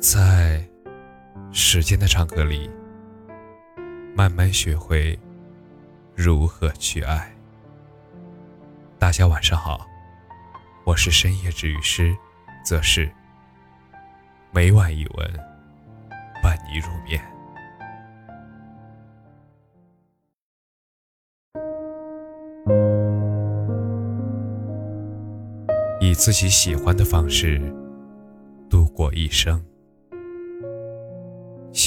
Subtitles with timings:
[0.00, 0.64] 在
[1.52, 2.70] 时间的长河里，
[4.16, 5.18] 慢慢学会
[6.14, 7.30] 如何去爱。
[8.98, 9.86] 大家晚上好，
[10.84, 12.16] 我是深夜治愈师，
[12.64, 13.12] 则是
[14.50, 15.30] 每晚一文
[16.42, 17.22] 伴你入眠。
[26.00, 27.60] 以自己喜欢的方式
[28.70, 29.62] 度过一生。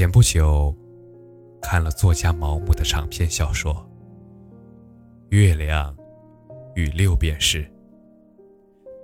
[0.00, 0.74] 前不久，
[1.60, 3.74] 看了作家毛姆的长篇小说
[5.28, 5.94] 《月亮
[6.74, 7.64] 与六便士》，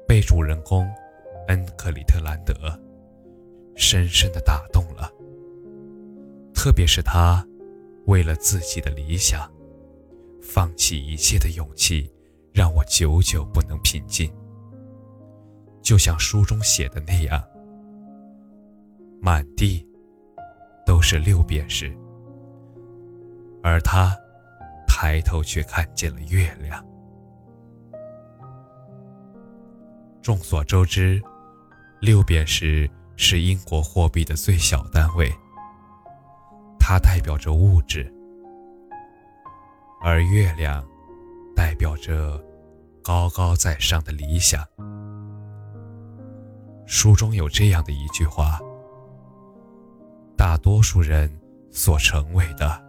[0.09, 0.89] 被主人公
[1.49, 2.55] 恩克里特兰德
[3.75, 5.13] 深深的打动了。
[6.55, 7.47] 特别是他
[8.07, 9.53] 为了自己的理想，
[10.41, 12.11] 放弃一切的勇气，
[12.55, 14.33] 让我久久不能平静。
[15.83, 17.45] 就像书中写的那样，
[19.21, 19.86] 满地。
[21.09, 21.97] 是六便士，
[23.63, 24.13] 而他
[24.89, 26.85] 抬头却看见了月亮。
[30.21, 31.23] 众所周知，
[32.01, 35.33] 六便士是英国货币的最小单位，
[36.77, 38.13] 它代表着物质，
[40.03, 40.85] 而月亮
[41.55, 42.45] 代表着
[43.01, 44.61] 高高在上的理想。
[46.85, 48.59] 书中有这样的一句话。
[50.37, 51.31] 大多数人
[51.71, 52.83] 所成为的，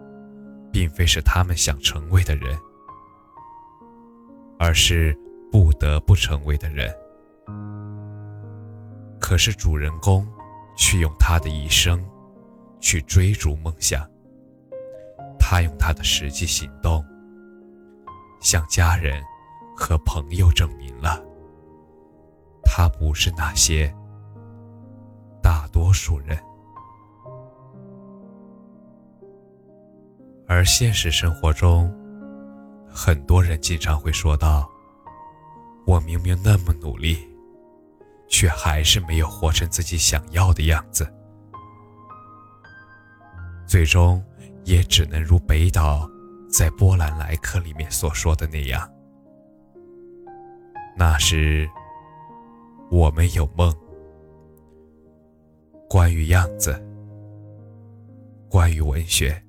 [0.72, 2.58] 并非是他们想成为的人，
[4.60, 5.18] 而是
[5.52, 6.94] 不得不成为的人。
[9.20, 10.28] 可是主人公
[10.78, 12.04] 却用他的一生
[12.80, 14.08] 去追逐梦想。
[15.40, 17.04] 他用他的实际行动，
[18.42, 19.24] 向家人
[19.76, 21.24] 和朋友证明了，
[22.64, 23.94] 他不是那些
[25.42, 26.38] 大多数人。
[30.58, 31.88] 而现实生活中，
[32.90, 34.68] 很多人经常会说道
[35.86, 37.20] ：“我明明那么努力，
[38.28, 41.08] 却还是没有活成自己想要的样子。”
[43.70, 44.20] 最终，
[44.64, 46.10] 也只能如北岛
[46.50, 48.92] 在《波兰来客》里面所说的那样
[50.98, 51.70] ：“那时，
[52.90, 53.72] 我们有梦，
[55.88, 56.84] 关于样子，
[58.50, 59.40] 关于文学。”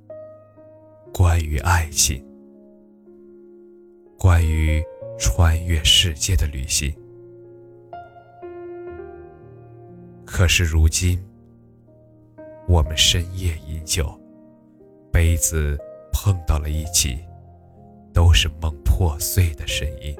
[1.12, 2.24] 关于爱情，
[4.16, 4.82] 关于
[5.18, 6.94] 穿越世界的旅行。
[10.24, 11.20] 可是如今，
[12.68, 14.08] 我们深夜饮酒，
[15.10, 15.76] 杯子
[16.12, 17.18] 碰到了一起，
[18.12, 20.16] 都是梦破碎的声音。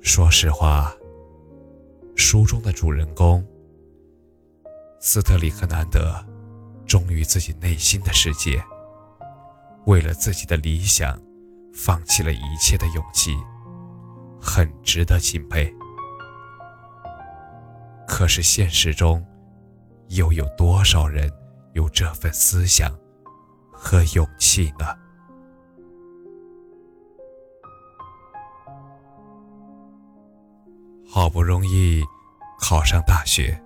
[0.00, 0.94] 说实话，
[2.16, 3.44] 书中的主人公
[5.00, 6.14] 斯特里克南德。
[6.88, 8.64] 忠于自己内心的世界，
[9.84, 11.20] 为了自己的理想，
[11.74, 13.36] 放弃了一切的勇气，
[14.40, 15.70] 很值得钦佩。
[18.06, 19.24] 可是现实中，
[20.08, 21.30] 又有多少人
[21.74, 22.90] 有这份思想
[23.70, 24.86] 和勇气呢？
[31.06, 32.02] 好不容易
[32.58, 33.62] 考上大学，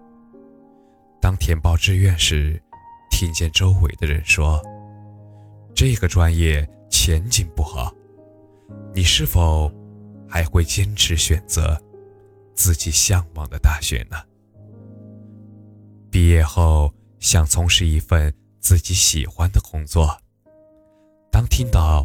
[1.20, 2.60] 当填报志愿时。
[3.22, 4.60] 听见周围的人说
[5.76, 7.94] ：“这个专业前景不好，
[8.92, 9.72] 你是否
[10.28, 11.80] 还会坚持选择
[12.52, 14.16] 自己向往的大学呢？”
[16.10, 20.18] 毕业后想从事一份自己喜欢的工作，
[21.30, 22.04] 当听到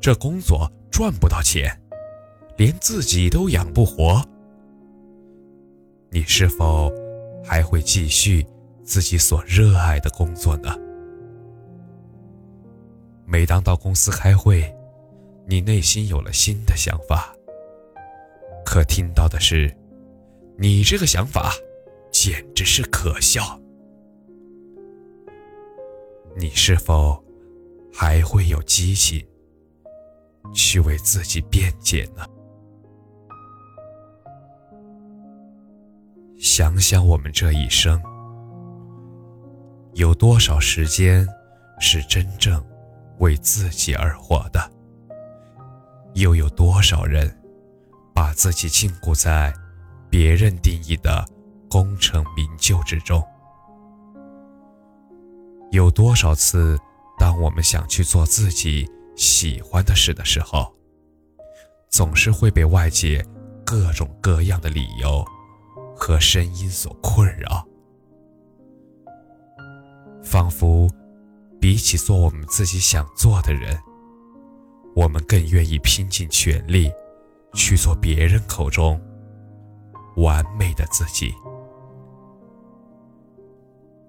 [0.00, 1.76] 这工作赚不到钱，
[2.56, 4.24] 连自己都养不活，
[6.12, 6.92] 你是否
[7.44, 8.46] 还会继续？
[8.84, 10.76] 自己所热爱的工作呢？
[13.26, 14.70] 每当到公司开会，
[15.46, 17.34] 你内心有了新的想法，
[18.64, 19.74] 可听到的是
[20.58, 21.52] ：“你这个想法
[22.12, 23.58] 简直是可笑。”
[26.36, 27.24] 你是否
[27.92, 29.24] 还会有激情
[30.52, 32.26] 去为自己辩解呢？
[36.38, 37.98] 想想我们这一生。
[39.94, 41.26] 有多少时间
[41.78, 42.60] 是真正
[43.18, 44.70] 为自己而活的？
[46.14, 47.32] 又有多少人
[48.12, 49.54] 把自己禁锢在
[50.10, 51.24] 别人定义的
[51.70, 53.22] 功成名就之中？
[55.70, 56.76] 有多少次，
[57.16, 60.74] 当我们想去做自己喜欢的事的时候，
[61.88, 63.24] 总是会被外界
[63.64, 65.24] 各种各样的理由
[65.96, 67.64] 和声音所困扰，
[70.24, 70.88] 仿佛
[71.60, 73.78] 比起做我们自己想做的人，
[74.96, 76.90] 我们更愿意拼尽全力
[77.52, 79.00] 去做别人口中
[80.16, 81.32] 完美的自己。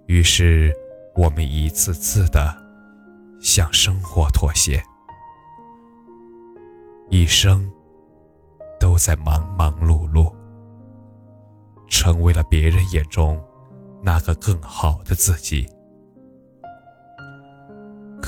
[0.07, 0.73] 于是，
[1.15, 2.56] 我们一次次的
[3.41, 4.81] 向生活妥协，
[7.09, 7.69] 一生
[8.79, 10.33] 都在忙忙碌碌，
[11.88, 13.44] 成为了别人眼中
[14.01, 15.67] 那个更好的自己。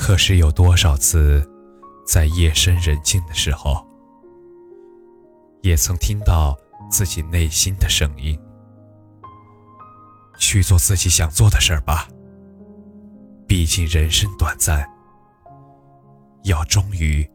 [0.08, 1.46] 可是，有多少次，
[2.06, 3.86] 在夜深人静的时候，
[5.60, 6.56] 也曾听到
[6.90, 8.40] 自己内心的声音？
[10.38, 12.08] 去做自己想做的事儿吧。
[13.46, 14.90] 毕竟人生短暂，
[16.44, 17.30] 要忠于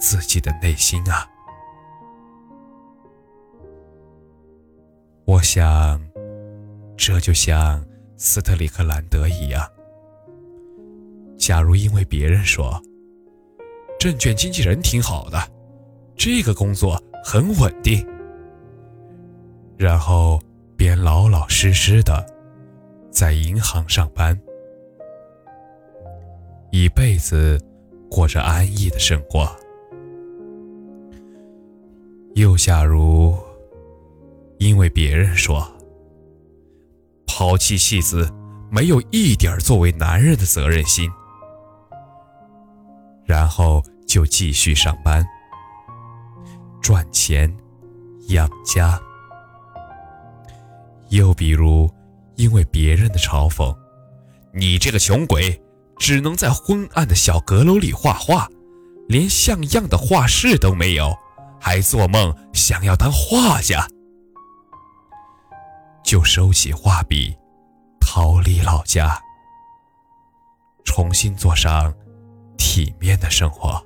[0.00, 1.24] 自己的内心啊。
[5.26, 6.04] 我想，
[6.96, 7.86] 这就像
[8.16, 9.64] 斯特里克兰德一样。
[11.40, 12.80] 假如因为别人说，
[13.98, 15.38] 证券经纪人挺好的，
[16.14, 18.06] 这个工作很稳定，
[19.76, 20.40] 然后。
[20.76, 22.26] 便老老实实的
[23.10, 24.34] 在银行上班，
[26.70, 27.62] 一辈子
[28.10, 29.46] 过着安逸的生活。
[32.34, 33.36] 又假如
[34.56, 35.70] 因为别人说
[37.26, 38.26] 抛弃妻子
[38.70, 41.10] 没有一点作为男人的责任心，
[43.30, 45.24] 然后就继续上班。
[46.82, 47.56] 赚钱
[48.30, 49.00] 养家。
[51.10, 51.88] 又比如，
[52.34, 53.72] 因为别人的嘲讽，
[54.52, 55.62] 你这个穷鬼，
[55.96, 58.48] 只能在昏暗的小阁楼里画画，
[59.06, 61.16] 连像样的画室都没有，
[61.60, 63.86] 还做梦想要当画家，
[66.02, 67.32] 就收起画笔，
[68.00, 69.16] 逃离老家，
[70.84, 71.94] 重新做上
[72.60, 73.82] 体面的生活。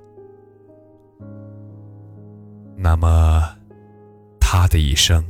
[2.77, 3.57] 那么，
[4.41, 5.25] 他的一生。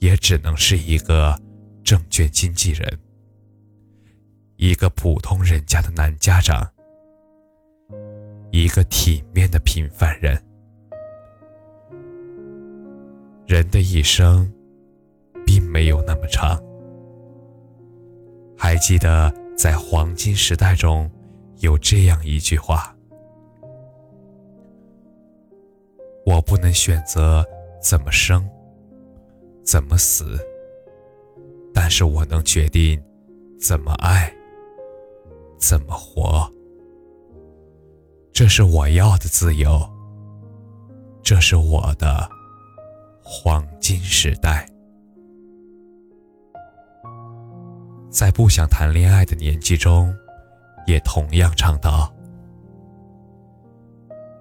[0.00, 1.36] 也只能是一个
[1.82, 2.98] 证券经纪人，
[4.54, 6.64] 一个普通人家的男家长，
[8.52, 10.40] 一个体面的平凡人。
[13.44, 14.48] 人的一生，
[15.44, 16.62] 并没有那么长。
[18.56, 21.10] 还记得在黄金时代中，
[21.60, 22.94] 有这样一句话
[26.26, 27.44] ：“我不能选择
[27.80, 28.48] 怎么生。”
[29.64, 30.38] 怎么死？
[31.74, 32.98] 但是我能决定
[33.60, 34.32] 怎么爱，
[35.58, 36.50] 怎么活。
[38.32, 39.86] 这是我要的自由，
[41.22, 42.26] 这是我的
[43.22, 44.66] 黄金时代。
[48.08, 50.16] 在不想谈恋爱的年纪中，
[50.88, 52.10] 也同样唱道：“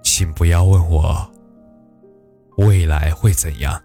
[0.01, 1.29] 请不要问我
[2.57, 3.79] 未来会怎样。”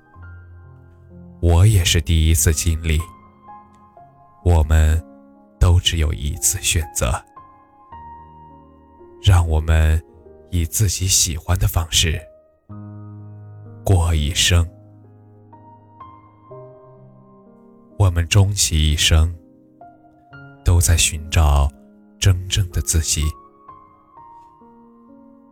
[1.42, 3.00] 我也是第一次经历。
[4.44, 5.04] 我们
[5.58, 7.12] 都只有一次选择，
[9.20, 10.00] 让我们
[10.52, 12.20] 以自己喜欢的方式
[13.84, 14.64] 过一生。
[17.98, 19.34] 我们终其一生，
[20.64, 21.68] 都在寻找
[22.22, 23.24] 真正的自己。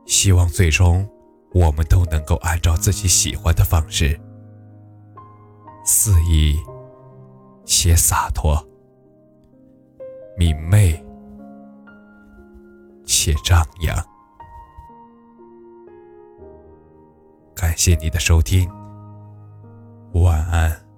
[0.06, 1.04] 希望最终，
[1.52, 4.16] 我们都能够按照自己喜欢的方式。
[5.84, 6.54] 肆意
[7.64, 8.56] 且洒脱，
[10.36, 11.04] 明媚
[13.04, 13.96] 且张扬。
[17.52, 18.70] 感谢你的收听，
[20.12, 20.89] 晚安。